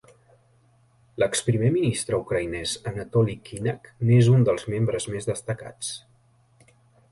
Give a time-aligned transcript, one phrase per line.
[1.23, 5.95] L'exprimer ministre ucraïnès Anatoliy Kinakh n'és un dels membres més destacats.